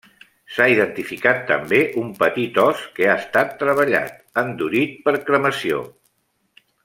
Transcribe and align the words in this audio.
S'ha 0.53 0.65
identificat 0.75 1.43
també 1.51 1.81
un 2.05 2.09
petit 2.23 2.57
ós 2.63 2.81
que 2.95 3.09
ha 3.11 3.19
estat 3.25 3.53
treballat: 3.63 4.17
endurit 4.45 4.97
per 5.07 5.15
cremació. 5.29 5.83